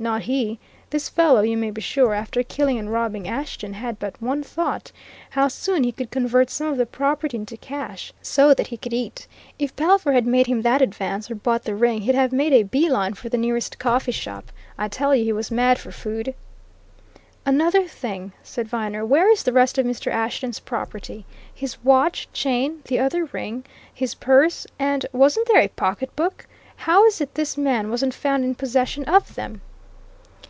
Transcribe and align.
Not 0.00 0.22
he! 0.22 0.60
This 0.90 1.08
fellow, 1.08 1.40
you 1.40 1.56
may 1.56 1.72
be 1.72 1.80
sure, 1.80 2.14
after 2.14 2.44
killing 2.44 2.78
and 2.78 2.92
robbing 2.92 3.26
Ashton, 3.26 3.72
had 3.72 3.98
but 3.98 4.22
one 4.22 4.44
thought 4.44 4.92
how 5.30 5.48
soon 5.48 5.82
he 5.82 5.90
could 5.90 6.12
convert 6.12 6.50
some 6.50 6.68
of 6.68 6.76
the 6.78 6.86
property 6.86 7.36
into 7.36 7.56
cash, 7.56 8.12
so 8.22 8.54
that 8.54 8.68
he 8.68 8.76
could 8.76 8.92
eat. 8.92 9.26
If 9.58 9.74
Pelver 9.74 10.12
had 10.12 10.24
made 10.24 10.46
him 10.46 10.62
that 10.62 10.80
advance, 10.80 11.28
or 11.28 11.34
bought 11.34 11.64
the 11.64 11.74
ring, 11.74 12.02
he'd 12.02 12.14
have 12.14 12.30
made 12.30 12.52
a 12.52 12.62
bee 12.62 12.88
line 12.88 13.14
for 13.14 13.28
the 13.28 13.36
nearest 13.36 13.80
coffee 13.80 14.12
shop. 14.12 14.52
I 14.78 14.86
tell 14.86 15.16
you 15.16 15.24
he 15.24 15.32
was 15.32 15.50
mad 15.50 15.80
for 15.80 15.90
food!" 15.90 16.32
"Another 17.44 17.88
thing," 17.88 18.30
said 18.44 18.68
Viner. 18.68 19.04
"Where 19.04 19.28
is 19.32 19.42
the 19.42 19.52
rest 19.52 19.78
of 19.78 19.84
Mr. 19.84 20.12
Ashton's 20.12 20.60
property 20.60 21.26
his 21.52 21.82
watch, 21.84 22.28
chain, 22.32 22.82
the 22.84 23.00
other 23.00 23.24
ring, 23.24 23.64
his 23.92 24.14
purse, 24.14 24.64
and 24.78 25.04
wasn't 25.12 25.48
there 25.48 25.60
a 25.60 25.66
pocketbook? 25.66 26.46
How 26.76 27.04
is 27.04 27.20
it 27.20 27.34
this 27.34 27.58
man 27.58 27.90
wasn't 27.90 28.14
found 28.14 28.44
in 28.44 28.54
possession 28.54 29.04
of 29.06 29.34
them?" 29.34 29.60